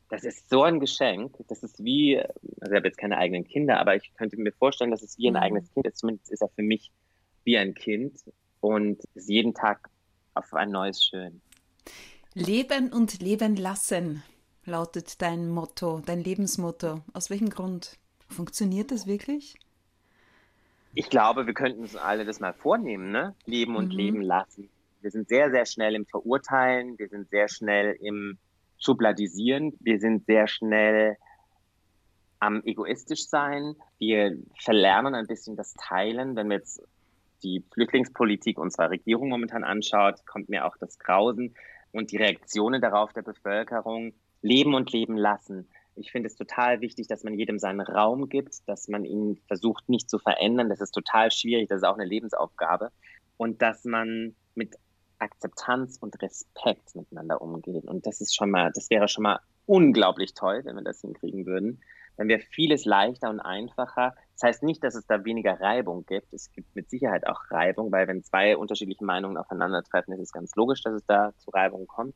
das 0.10 0.24
ist 0.24 0.50
so 0.50 0.64
ein 0.64 0.80
Geschenk. 0.80 1.36
Das 1.48 1.64
ist 1.64 1.84
wie, 1.84 2.20
also 2.20 2.72
ich 2.72 2.76
habe 2.76 2.88
jetzt 2.88 2.98
keine 2.98 3.18
eigenen 3.18 3.46
Kinder, 3.46 3.80
aber 3.80 3.96
ich 3.96 4.12
könnte 4.16 4.38
mir 4.38 4.52
vorstellen, 4.52 4.92
dass 4.92 5.04
es 5.04 5.18
wie 5.18 5.28
ein 5.28 5.34
mhm. 5.34 5.40
eigenes 5.40 5.72
Kind 5.72 5.88
ist. 5.88 6.00
Zumindest 6.00 6.32
ist 6.32 6.42
er 6.42 6.50
für 6.50 6.64
mich 6.64 6.92
wie 7.44 7.58
ein 7.58 7.74
Kind 7.74 8.20
und 8.60 9.02
ist 9.14 9.30
jeden 9.30 9.54
Tag 9.54 9.90
auf 10.34 10.54
ein 10.54 10.72
neues 10.72 11.04
Schön. 11.04 11.42
Leben 12.34 12.92
und 12.92 13.22
leben 13.22 13.56
lassen 13.56 14.24
lautet 14.66 15.22
dein 15.22 15.50
Motto, 15.50 16.02
dein 16.06 16.24
Lebensmotto. 16.24 17.02
Aus 17.14 17.30
welchem 17.30 17.50
Grund? 17.50 17.98
Funktioniert 18.28 18.92
das 18.92 19.08
wirklich? 19.08 19.56
Ich 20.94 21.10
glaube, 21.10 21.48
wir 21.48 21.54
könnten 21.54 21.82
uns 21.82 21.96
alle 21.96 22.26
das 22.26 22.40
mal 22.40 22.54
vornehmen, 22.54 23.12
ne? 23.12 23.36
Leben 23.46 23.76
und 23.76 23.90
mhm. 23.90 23.98
leben 23.98 24.22
lassen. 24.22 24.70
Wir 25.02 25.12
sind 25.12 25.30
sehr, 25.30 25.50
sehr 25.50 25.66
schnell 25.66 25.96
im 25.96 26.06
Verurteilen, 26.06 26.98
wir 27.00 27.10
sind 27.10 27.30
sehr 27.30 27.48
schnell 27.48 27.96
im 28.02 28.38
schubladisieren. 28.80 29.74
Wir 29.80 30.00
sind 30.00 30.26
sehr 30.26 30.48
schnell 30.48 31.18
am 32.40 32.64
egoistisch 32.64 33.28
sein. 33.28 33.76
Wir 33.98 34.38
verlernen 34.60 35.16
ein 35.16 35.28
bisschen 35.28 35.56
das 35.56 35.74
Teilen. 35.74 36.36
Wenn 36.36 36.50
wir 36.50 36.58
jetzt 36.58 36.82
die 37.44 37.64
Flüchtlingspolitik 37.74 38.58
unserer 38.58 38.90
Regierung 38.90 39.30
momentan 39.30 39.64
anschaut, 39.64 40.26
kommt 40.26 40.50
mir 40.50 40.66
auch 40.66 40.78
das 40.78 40.98
Grausen 41.00 41.56
und 41.92 42.12
die 42.12 42.18
Reaktionen 42.18 42.82
darauf 42.82 43.14
der 43.14 43.22
Bevölkerung. 43.22 44.14
Leben 44.42 44.74
und 44.74 44.92
leben 44.94 45.18
lassen. 45.18 45.68
Ich 45.96 46.12
finde 46.12 46.28
es 46.28 46.36
total 46.36 46.80
wichtig, 46.80 47.08
dass 47.08 47.26
man 47.26 47.34
jedem 47.34 47.60
seinen 47.60 47.82
Raum 47.82 48.30
gibt, 48.30 48.68
dass 48.70 48.88
man 48.88 49.04
ihn 49.04 49.38
versucht 49.48 49.90
nicht 49.90 50.10
zu 50.10 50.18
verändern. 50.18 50.70
Das 50.70 50.80
ist 50.80 50.92
total 50.92 51.30
schwierig, 51.30 51.68
das 51.68 51.80
ist 51.80 51.84
auch 51.84 51.98
eine 51.98 52.06
Lebensaufgabe. 52.06 52.92
Und 53.36 53.62
dass 53.62 53.84
man 53.84 54.34
mit 54.56 54.78
Akzeptanz 55.20 55.98
und 56.00 56.22
Respekt 56.22 56.96
miteinander 56.96 57.42
umgehen. 57.42 57.88
Und 57.88 58.06
das 58.06 58.22
ist 58.22 58.36
schon 58.36 58.52
mal, 58.52 58.72
das 58.74 58.90
wäre 58.90 59.08
schon 59.08 59.24
mal 59.24 59.40
unglaublich 59.66 60.34
toll, 60.34 60.62
wenn 60.64 60.76
wir 60.76 60.84
das 60.84 61.02
hinkriegen 61.02 61.46
würden. 61.46 61.82
Dann 62.18 62.28
wäre 62.28 62.42
vieles 62.42 62.86
leichter 62.86 63.30
und 63.30 63.40
einfacher. 63.40 64.14
Das 64.34 64.44
heißt 64.44 64.64
nicht, 64.64 64.84
dass 64.84 64.96
es 64.96 65.06
da 65.06 65.24
weniger 65.24 65.62
Reibung 65.62 66.06
gibt. 66.06 66.34
Es 66.34 66.52
gibt 66.52 66.76
mit 66.76 66.90
Sicherheit 66.90 67.28
auch 67.28 67.40
Reibung, 67.50 67.92
weil 67.92 68.08
wenn 68.08 68.24
zwei 68.24 68.58
unterschiedliche 68.58 69.06
Meinungen 69.06 69.38
aufeinandertreffen, 69.38 70.14
ist 70.14 70.22
es 70.22 70.32
ganz 70.32 70.56
logisch, 70.56 70.82
dass 70.82 70.96
es 70.96 71.06
da 71.06 71.32
zu 71.38 71.52
Reibung 71.52 71.88
kommt. 71.88 72.16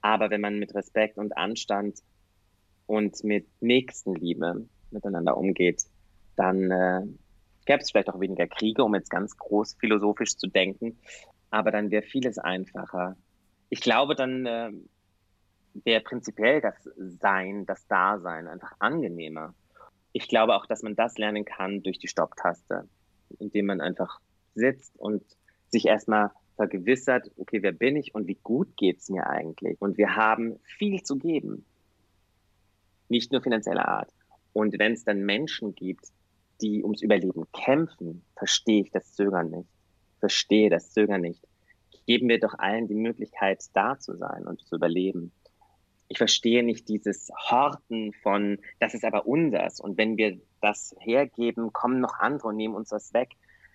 Aber 0.00 0.30
wenn 0.30 0.40
man 0.40 0.58
mit 0.58 0.74
Respekt 0.74 1.18
und 1.18 1.36
Anstand 1.36 1.98
und 2.86 3.24
mit 3.24 3.46
Nächstenliebe 3.60 4.66
miteinander 4.90 5.36
umgeht, 5.36 5.84
dann 6.36 6.70
äh, 6.70 7.02
gäbe 7.64 7.80
es 7.80 7.90
vielleicht 7.90 8.10
auch 8.10 8.20
weniger 8.20 8.46
Kriege, 8.46 8.84
um 8.84 8.94
jetzt 8.94 9.10
ganz 9.10 9.36
groß 9.36 9.74
philosophisch 9.80 10.36
zu 10.36 10.46
denken 10.46 10.98
aber 11.52 11.70
dann 11.70 11.90
wäre 11.90 12.02
vieles 12.02 12.38
einfacher. 12.38 13.16
Ich 13.68 13.80
glaube, 13.80 14.16
dann 14.16 14.46
äh, 14.46 14.72
wäre 15.84 16.00
prinzipiell 16.00 16.60
das 16.60 16.74
Sein, 16.96 17.66
das 17.66 17.86
Dasein 17.86 18.48
einfach 18.48 18.72
angenehmer. 18.78 19.54
Ich 20.12 20.28
glaube 20.28 20.56
auch, 20.56 20.66
dass 20.66 20.82
man 20.82 20.96
das 20.96 21.18
lernen 21.18 21.44
kann 21.44 21.82
durch 21.82 21.98
die 21.98 22.08
Stopptaste, 22.08 22.88
indem 23.38 23.66
man 23.66 23.80
einfach 23.80 24.20
sitzt 24.54 24.98
und 24.98 25.22
sich 25.68 25.86
erstmal 25.86 26.30
vergewissert, 26.56 27.30
okay, 27.36 27.62
wer 27.62 27.72
bin 27.72 27.96
ich 27.96 28.14
und 28.14 28.26
wie 28.26 28.38
gut 28.42 28.76
geht's 28.76 29.10
mir 29.10 29.26
eigentlich? 29.26 29.80
Und 29.80 29.98
wir 29.98 30.16
haben 30.16 30.58
viel 30.78 31.02
zu 31.02 31.16
geben. 31.16 31.66
Nicht 33.08 33.30
nur 33.30 33.42
finanzieller 33.42 33.88
Art. 33.88 34.10
Und 34.54 34.78
wenn 34.78 34.92
es 34.92 35.04
dann 35.04 35.20
Menschen 35.24 35.74
gibt, 35.74 36.06
die 36.62 36.82
ums 36.82 37.02
Überleben 37.02 37.44
kämpfen, 37.52 38.24
verstehe 38.36 38.82
ich 38.82 38.90
das 38.90 39.12
Zögern 39.14 39.50
nicht 39.50 39.68
verstehe 40.22 40.70
das 40.70 40.92
Zögern 40.92 41.20
nicht. 41.20 41.42
Geben 42.06 42.28
wir 42.28 42.38
doch 42.38 42.54
allen 42.56 42.86
die 42.86 42.94
Möglichkeit, 42.94 43.64
da 43.74 43.98
zu 43.98 44.16
sein 44.16 44.46
und 44.46 44.60
zu 44.60 44.76
überleben. 44.76 45.32
Ich 46.06 46.18
verstehe 46.18 46.62
nicht 46.62 46.88
dieses 46.88 47.30
Horten 47.50 48.12
von, 48.22 48.58
das 48.78 48.94
ist 48.94 49.04
aber 49.04 49.26
unseres. 49.26 49.80
Und 49.80 49.98
wenn 49.98 50.16
wir 50.16 50.38
das 50.60 50.94
hergeben, 51.00 51.72
kommen 51.72 51.98
noch 51.98 52.20
andere 52.20 52.48
und 52.48 52.56
nehmen 52.56 52.76
uns 52.76 52.90
das 52.90 53.12
weg. 53.12 53.30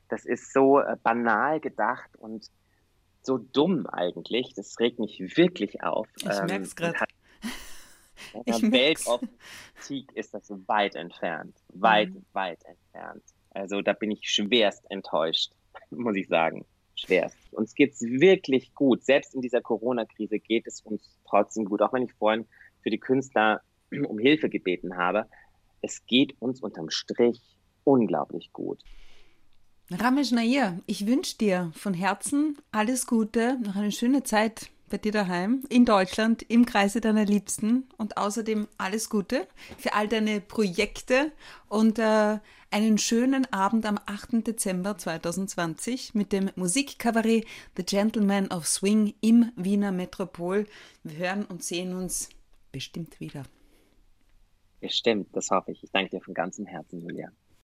Das 0.07 0.23
ist 0.23 0.53
so 0.53 0.79
äh, 0.79 0.95
banal 1.03 1.59
gedacht 1.59 2.15
und 2.17 2.49
so 3.21 3.37
dumm 3.37 3.85
eigentlich. 3.87 4.53
Das 4.55 4.79
regt 4.79 4.99
mich 4.99 5.19
wirklich 5.35 5.83
auf. 5.83 6.07
Ich 6.15 6.27
ähm, 6.27 6.45
merke 6.45 6.63
es 6.63 6.75
gerade. 6.77 6.97
In 8.45 8.71
der 8.71 8.71
Weltoptik 8.71 10.13
ist 10.13 10.33
das 10.33 10.49
weit 10.67 10.95
entfernt. 10.95 11.57
Weit, 11.73 12.11
mhm. 12.11 12.25
weit 12.31 12.63
entfernt. 12.63 13.23
Also 13.49 13.81
da 13.81 13.91
bin 13.91 14.11
ich 14.11 14.29
schwerst 14.29 14.89
enttäuscht 14.89 15.51
muss 15.91 16.15
ich 16.15 16.27
sagen. 16.27 16.65
Schwerst. 16.95 17.37
Uns 17.51 17.75
geht's 17.75 18.01
wirklich 18.01 18.73
gut. 18.73 19.03
Selbst 19.03 19.35
in 19.35 19.41
dieser 19.41 19.61
Corona-Krise 19.61 20.39
geht 20.39 20.65
es 20.65 20.81
uns 20.81 21.15
trotzdem 21.25 21.65
gut. 21.65 21.81
Auch 21.81 21.93
wenn 21.93 22.03
ich 22.03 22.13
vorhin 22.13 22.45
für 22.81 22.89
die 22.89 22.99
Künstler 22.99 23.61
um 24.07 24.17
Hilfe 24.19 24.49
gebeten 24.49 24.97
habe. 24.97 25.25
Es 25.81 26.05
geht 26.05 26.35
uns 26.39 26.61
unterm 26.61 26.89
Strich 26.89 27.39
unglaublich 27.83 28.51
gut. 28.51 28.83
Ramesh 29.91 30.31
Nair, 30.31 30.79
ich 30.85 31.07
wünsche 31.07 31.37
dir 31.37 31.71
von 31.73 31.93
Herzen 31.93 32.57
alles 32.71 33.07
Gute, 33.07 33.57
noch 33.63 33.77
eine 33.77 33.93
schöne 33.93 34.23
Zeit 34.23 34.69
bei 34.89 34.97
dir 34.97 35.11
daheim, 35.11 35.63
in 35.69 35.85
Deutschland, 35.85 36.43
im 36.43 36.65
Kreise 36.65 36.99
deiner 36.99 37.25
Liebsten 37.25 37.87
und 37.97 38.17
außerdem 38.17 38.67
alles 38.77 39.09
Gute 39.09 39.47
für 39.77 39.93
all 39.93 40.07
deine 40.07 40.41
Projekte 40.41 41.31
und 41.69 41.99
äh, 41.99 42.39
einen 42.71 42.97
schönen 42.97 43.51
Abend 43.53 43.85
am 43.85 43.99
8. 44.05 44.45
Dezember 44.45 44.97
2020 44.97 46.13
mit 46.15 46.31
dem 46.31 46.51
Musikkabarett 46.55 47.45
The 47.75 47.83
Gentleman 47.83 48.47
of 48.51 48.67
Swing 48.67 49.13
im 49.21 49.51
Wiener 49.55 49.91
Metropol. 49.91 50.65
Wir 51.03 51.17
hören 51.17 51.45
und 51.45 51.63
sehen 51.63 51.93
uns 51.93 52.29
bestimmt 52.71 53.19
wieder. 53.19 53.43
Bestimmt, 54.79 55.29
das 55.33 55.49
hoffe 55.49 55.71
ich. 55.71 55.83
Ich 55.83 55.91
danke 55.91 56.11
dir 56.11 56.21
von 56.21 56.33
ganzem 56.33 56.65
Herzen, 56.65 57.01
Julia. 57.01 57.31